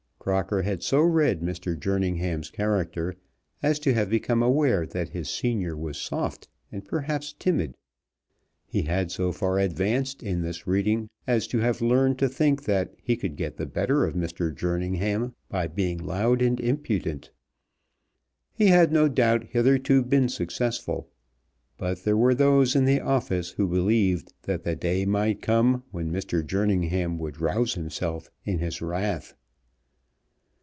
Crocker 0.23 0.61
had 0.61 0.83
so 0.83 0.99
read 1.01 1.41
Mr. 1.41 1.75
Jerningham's 1.75 2.51
character 2.51 3.15
as 3.63 3.79
to 3.79 3.91
have 3.95 4.07
become 4.07 4.43
aware 4.43 4.85
that 4.85 5.09
his 5.09 5.31
senior 5.31 5.75
was 5.75 5.97
soft, 5.99 6.47
and 6.71 6.85
perhaps 6.85 7.33
timid. 7.33 7.75
He 8.67 8.83
had 8.83 9.09
so 9.09 9.31
far 9.31 9.57
advanced 9.57 10.21
in 10.21 10.43
this 10.43 10.67
reading 10.67 11.09
as 11.25 11.47
to 11.47 11.57
have 11.61 11.81
learned 11.81 12.19
to 12.19 12.29
think 12.29 12.65
that 12.65 12.93
he 13.01 13.17
could 13.17 13.35
get 13.35 13.57
the 13.57 13.65
better 13.65 14.05
of 14.05 14.13
Mr. 14.13 14.53
Jerningham 14.55 15.33
by 15.49 15.65
being 15.65 15.97
loud 15.97 16.39
and 16.43 16.59
impudent. 16.59 17.31
He 18.53 18.67
had 18.67 18.91
no 18.91 19.07
doubt 19.09 19.45
hitherto 19.49 20.03
been 20.03 20.29
successful, 20.29 21.09
but 21.79 22.03
there 22.03 22.15
were 22.15 22.35
those 22.35 22.75
in 22.75 22.85
the 22.85 23.01
office 23.01 23.49
who 23.49 23.67
believed 23.67 24.33
that 24.43 24.61
the 24.65 24.75
day 24.75 25.03
might 25.03 25.41
come 25.41 25.81
when 25.89 26.11
Mr. 26.11 26.45
Jerningham 26.45 27.17
would 27.17 27.41
rouse 27.41 27.73
himself 27.73 28.29
in 28.45 28.59
his 28.59 28.83
wrath. 28.83 29.33